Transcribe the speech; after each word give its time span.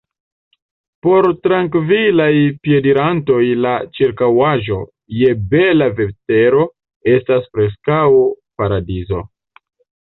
Por 1.07 1.27
trankvilaj 1.47 2.31
piedirantoj 2.69 3.43
la 3.67 3.75
ĉirkaŭaĵo, 3.99 4.81
je 5.21 5.31
bela 5.55 5.91
vetero, 6.03 6.67
estas 7.17 7.49
preskaŭ 7.55 8.05
paradizo. 8.61 9.27